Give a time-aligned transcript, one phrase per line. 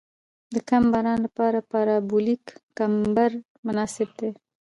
[0.53, 2.43] د کم باران لپاره پارابولیک
[2.77, 3.31] کمبر
[3.65, 4.29] مناسب دی